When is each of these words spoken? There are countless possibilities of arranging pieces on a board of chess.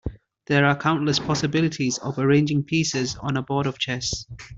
There 0.47 0.65
are 0.65 0.75
countless 0.75 1.19
possibilities 1.19 1.99
of 1.99 2.17
arranging 2.17 2.63
pieces 2.63 3.15
on 3.17 3.37
a 3.37 3.43
board 3.43 3.67
of 3.67 3.77
chess. 3.77 4.25